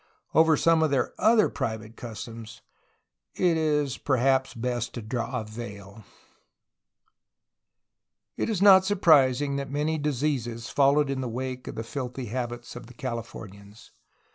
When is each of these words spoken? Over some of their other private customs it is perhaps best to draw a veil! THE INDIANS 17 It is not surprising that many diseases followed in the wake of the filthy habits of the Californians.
Over 0.33 0.57
some 0.57 0.81
of 0.81 0.89
their 0.89 1.13
other 1.21 1.47
private 1.47 1.95
customs 1.95 2.63
it 3.35 3.55
is 3.55 3.99
perhaps 3.99 4.55
best 4.55 4.93
to 4.95 5.01
draw 5.03 5.41
a 5.41 5.43
veil! 5.45 5.91
THE 5.93 5.97
INDIANS 8.37 8.37
17 8.37 8.43
It 8.43 8.49
is 8.49 8.61
not 8.63 8.83
surprising 8.83 9.55
that 9.57 9.69
many 9.69 9.99
diseases 9.99 10.71
followed 10.71 11.11
in 11.11 11.21
the 11.21 11.29
wake 11.29 11.67
of 11.67 11.75
the 11.75 11.83
filthy 11.83 12.25
habits 12.25 12.75
of 12.75 12.87
the 12.87 12.95
Californians. 12.95 13.91